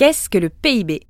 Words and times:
Qu'est-ce 0.00 0.30
que 0.30 0.38
le 0.38 0.48
PIB 0.48 1.02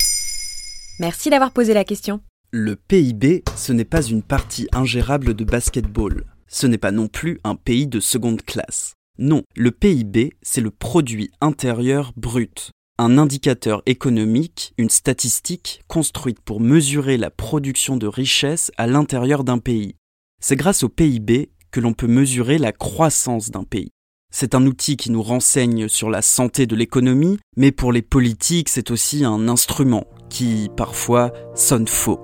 Merci 0.99 1.31
d'avoir 1.31 1.53
posé 1.53 1.75
la 1.75 1.85
question. 1.85 2.23
Le 2.51 2.75
PIB, 2.75 3.45
ce 3.55 3.73
n'est 3.73 3.85
pas 3.85 4.03
une 4.03 4.25
partie 4.25 4.67
ingérable 4.73 5.35
de 5.35 5.45
basketball. 5.45 6.25
Ce 6.49 6.67
n'est 6.67 6.77
pas 6.77 6.91
non 6.91 7.07
plus 7.07 7.39
un 7.45 7.55
pays 7.55 7.87
de 7.87 8.01
seconde 8.01 8.43
classe. 8.43 8.95
Non, 9.17 9.45
le 9.55 9.71
PIB, 9.71 10.33
c'est 10.43 10.61
le 10.61 10.73
produit 10.73 11.31
intérieur 11.41 12.13
brut, 12.17 12.73
un 12.99 13.17
indicateur 13.17 13.85
économique, 13.87 14.75
une 14.77 14.91
statistique 14.91 15.83
construite 15.87 16.41
pour 16.41 16.61
mesurer 16.61 17.17
la 17.17 17.31
production 17.31 17.97
de 17.97 18.09
richesse 18.09 18.73
à 18.77 18.89
l'intérieur 18.89 19.45
d'un 19.45 19.59
pays. 19.59 19.95
C'est 20.43 20.57
grâce 20.57 20.83
au 20.83 20.89
PIB 20.89 21.53
que 21.71 21.79
l'on 21.79 21.93
peut 21.93 22.09
mesurer 22.09 22.59
la 22.59 22.73
croissance 22.73 23.53
d'un 23.53 23.63
pays. 23.63 23.93
C'est 24.33 24.55
un 24.55 24.65
outil 24.65 24.97
qui 24.97 25.11
nous 25.11 25.23
renseigne 25.23 25.89
sur 25.89 26.09
la 26.09 26.23
santé 26.23 26.67
de 26.67 26.77
l'économie, 26.77 27.39
mais 27.57 27.73
pour 27.73 27.91
les 27.91 28.03
politiques, 28.03 28.69
c'est 28.69 28.93
aussi 28.93 29.25
un 29.25 29.49
instrument 29.49 30.07
qui, 30.29 30.71
parfois, 30.77 31.33
sonne 31.57 31.89
faux. 31.89 32.21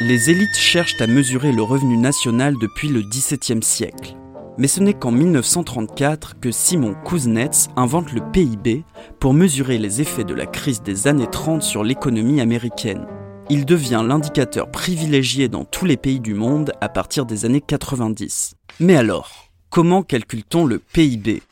Les 0.00 0.30
élites 0.30 0.54
cherchent 0.54 1.00
à 1.00 1.08
mesurer 1.08 1.50
le 1.50 1.62
revenu 1.62 1.96
national 1.96 2.54
depuis 2.60 2.88
le 2.88 3.02
XVIIe 3.02 3.62
siècle. 3.62 4.14
Mais 4.58 4.68
ce 4.68 4.80
n'est 4.80 4.94
qu'en 4.94 5.10
1934 5.10 6.38
que 6.38 6.52
Simon 6.52 6.94
Kuznets 7.04 7.68
invente 7.74 8.12
le 8.12 8.20
PIB 8.30 8.84
pour 9.18 9.34
mesurer 9.34 9.76
les 9.76 10.00
effets 10.00 10.24
de 10.24 10.34
la 10.34 10.46
crise 10.46 10.82
des 10.82 11.08
années 11.08 11.30
30 11.30 11.62
sur 11.62 11.82
l'économie 11.82 12.40
américaine. 12.40 13.06
Il 13.50 13.64
devient 13.64 14.04
l'indicateur 14.06 14.70
privilégié 14.70 15.48
dans 15.48 15.64
tous 15.64 15.84
les 15.84 15.96
pays 15.96 16.20
du 16.20 16.34
monde 16.34 16.72
à 16.80 16.88
partir 16.88 17.26
des 17.26 17.44
années 17.44 17.60
90. 17.60 18.54
Mais 18.80 18.96
alors, 18.96 19.45
comment 19.76 20.02
calcule-t-on 20.02 20.64
le 20.64 20.78
PIB 20.78 21.42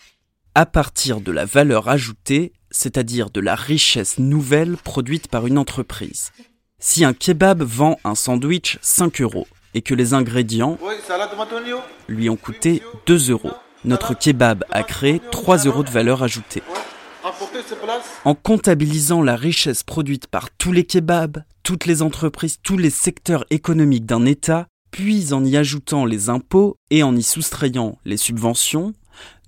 À 0.55 0.65
partir 0.65 1.21
de 1.21 1.31
la 1.31 1.45
valeur 1.45 1.91
ajoutée, 1.91 2.55
c'est-à-dire 2.71 3.29
de 3.29 3.39
la 3.39 3.55
richesse 3.55 4.19
nouvelle 4.19 4.79
produite 4.79 5.29
par 5.29 5.47
une 5.47 5.59
entreprise. 5.59 6.33
Si 6.79 7.05
un 7.05 7.13
kebab 7.13 7.63
vend 7.63 7.99
un 8.03 8.15
sandwich 8.15 8.79
5 8.81 9.21
euros 9.21 9.47
et 9.75 9.83
que 9.83 9.93
les 9.93 10.15
ingrédients 10.15 10.79
lui 12.09 12.31
ont 12.31 12.37
coûté 12.37 12.83
2 13.05 13.31
euros, 13.31 13.53
notre 13.85 14.15
kebab 14.15 14.65
a 14.71 14.85
créé 14.85 15.21
3 15.31 15.59
euros 15.67 15.83
de 15.83 15.91
valeur 15.91 16.23
ajoutée. 16.23 16.63
En 18.25 18.35
comptabilisant 18.35 19.21
la 19.21 19.37
richesse 19.37 19.83
produite 19.83 20.29
par 20.29 20.49
tous 20.51 20.73
les 20.73 20.87
kebabs, 20.87 21.45
toutes 21.63 21.85
les 21.85 22.01
entreprises, 22.01 22.57
tous 22.63 22.79
les 22.79 22.89
secteurs 22.89 23.45
économiques 23.51 24.07
d'un 24.07 24.25
État, 24.25 24.67
puis 24.95 25.33
en 25.33 25.45
y 25.45 25.57
ajoutant 25.57 26.05
les 26.05 26.29
impôts 26.29 26.77
et 26.89 27.03
en 27.03 27.17
y 27.17 27.23
soustrayant 27.25 27.99
les 28.05 28.17
subventions, 28.17 28.93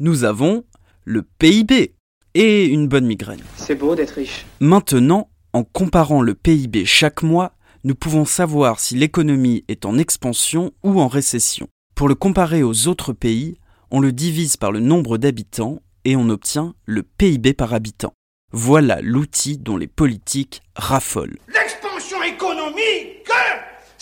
nous 0.00 0.24
avons 0.24 0.64
le 1.04 1.22
PIB 1.22 1.94
et 2.34 2.64
une 2.64 2.88
bonne 2.88 3.06
migraine. 3.06 3.44
C'est 3.54 3.76
beau 3.76 3.94
d'être 3.94 4.16
riche. 4.16 4.44
Maintenant, 4.58 5.30
en 5.52 5.62
comparant 5.62 6.20
le 6.20 6.34
PIB 6.34 6.84
chaque 6.84 7.22
mois, 7.22 7.52
nous 7.84 7.94
pouvons 7.94 8.24
savoir 8.24 8.80
si 8.80 8.96
l'économie 8.96 9.64
est 9.68 9.84
en 9.86 9.98
expansion 9.98 10.72
ou 10.82 11.00
en 11.00 11.06
récession. 11.06 11.68
Pour 11.94 12.08
le 12.08 12.16
comparer 12.16 12.64
aux 12.64 12.88
autres 12.88 13.12
pays, 13.12 13.56
on 13.92 14.00
le 14.00 14.10
divise 14.10 14.56
par 14.56 14.72
le 14.72 14.80
nombre 14.80 15.16
d'habitants 15.16 15.78
et 16.04 16.16
on 16.16 16.28
obtient 16.28 16.74
le 16.86 17.04
PIB 17.04 17.54
par 17.54 17.72
habitant. 17.72 18.14
Voilà 18.50 19.00
l'outil 19.00 19.58
dont 19.58 19.76
les 19.76 19.86
politiques 19.86 20.62
raffolent. 20.74 21.38
L'expansion 21.46 22.20
économique 22.24 23.16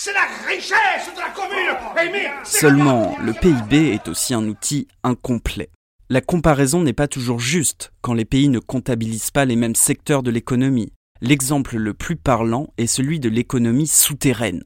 c'est 0.04 0.12
la 0.12 0.26
richesse 0.46 1.08
de 1.14 1.18
la 1.18 1.30
commune 1.30 2.28
Seulement, 2.44 3.16
le 3.22 3.32
PIB 3.32 3.94
est 3.94 4.06
aussi 4.06 4.34
un 4.34 4.46
outil 4.48 4.86
incomplet. 5.02 5.70
La 6.10 6.20
comparaison 6.20 6.82
n'est 6.82 6.92
pas 6.92 7.08
toujours 7.08 7.40
juste 7.40 7.90
quand 8.02 8.12
les 8.12 8.26
pays 8.26 8.50
ne 8.50 8.58
comptabilisent 8.58 9.30
pas 9.30 9.46
les 9.46 9.56
mêmes 9.56 9.74
secteurs 9.74 10.22
de 10.22 10.30
l'économie. 10.30 10.92
L'exemple 11.22 11.78
le 11.78 11.94
plus 11.94 12.16
parlant 12.16 12.66
est 12.76 12.86
celui 12.86 13.18
de 13.18 13.30
l'économie 13.30 13.86
souterraine, 13.86 14.62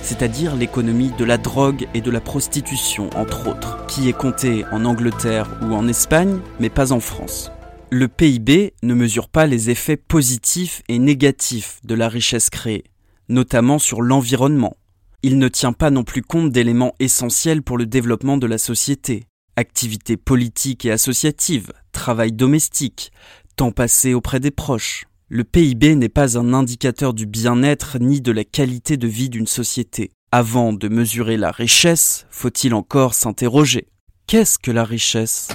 c'est-à-dire 0.00 0.56
l'économie 0.56 1.12
de 1.18 1.26
la 1.26 1.36
drogue 1.36 1.86
et 1.92 2.00
de 2.00 2.10
la 2.10 2.22
prostitution, 2.22 3.10
entre 3.16 3.48
autres, 3.48 3.84
qui 3.84 4.08
est 4.08 4.16
comptée 4.16 4.64
en 4.72 4.86
Angleterre 4.86 5.50
ou 5.60 5.74
en 5.74 5.86
Espagne, 5.88 6.40
mais 6.58 6.70
pas 6.70 6.92
en 6.92 7.00
France. 7.00 7.52
Le 7.90 8.08
PIB 8.08 8.72
ne 8.82 8.94
mesure 8.94 9.28
pas 9.28 9.46
les 9.46 9.68
effets 9.68 9.98
positifs 9.98 10.82
et 10.88 10.98
négatifs 10.98 11.80
de 11.84 11.94
la 11.94 12.08
richesse 12.08 12.48
créée, 12.48 12.84
notamment 13.28 13.78
sur 13.78 14.02
l'environnement. 14.02 14.76
Il 15.22 15.38
ne 15.38 15.48
tient 15.48 15.72
pas 15.72 15.90
non 15.90 16.04
plus 16.04 16.22
compte 16.22 16.52
d'éléments 16.52 16.94
essentiels 17.00 17.62
pour 17.62 17.76
le 17.76 17.86
développement 17.86 18.36
de 18.36 18.46
la 18.46 18.58
société. 18.58 19.24
Activités 19.56 20.16
politiques 20.16 20.84
et 20.84 20.92
associatives, 20.92 21.72
travail 21.92 22.30
domestique, 22.30 23.10
temps 23.56 23.72
passé 23.72 24.14
auprès 24.14 24.38
des 24.38 24.52
proches. 24.52 25.06
Le 25.28 25.44
PIB 25.44 25.96
n'est 25.96 26.08
pas 26.08 26.38
un 26.38 26.54
indicateur 26.54 27.12
du 27.12 27.26
bien-être 27.26 27.98
ni 27.98 28.20
de 28.20 28.32
la 28.32 28.44
qualité 28.44 28.96
de 28.96 29.08
vie 29.08 29.28
d'une 29.28 29.48
société. 29.48 30.10
Avant 30.30 30.72
de 30.72 30.88
mesurer 30.88 31.36
la 31.36 31.50
richesse, 31.50 32.26
faut-il 32.30 32.72
encore 32.72 33.14
s'interroger. 33.14 33.88
Qu'est-ce 34.26 34.58
que 34.58 34.70
la 34.70 34.84
richesse? 34.84 35.48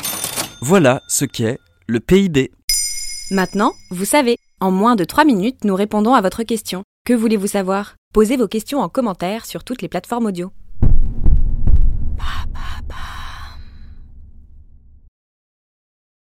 Voilà 0.61 1.01
ce 1.07 1.25
qu'est 1.25 1.59
le 1.87 1.99
PIB. 1.99 2.51
Maintenant, 3.31 3.73
vous 3.89 4.05
savez. 4.05 4.37
En 4.59 4.71
moins 4.71 4.95
de 4.95 5.03
3 5.03 5.25
minutes, 5.25 5.63
nous 5.63 5.75
répondons 5.75 6.13
à 6.13 6.21
votre 6.21 6.43
question. 6.43 6.83
Que 7.05 7.11
voulez-vous 7.11 7.47
savoir? 7.47 7.95
Posez 8.13 8.37
vos 8.37 8.47
questions 8.47 8.79
en 8.79 8.87
commentaire 8.87 9.45
sur 9.45 9.65
toutes 9.65 9.81
les 9.81 9.89
plateformes 9.89 10.27
audio. 10.27 10.53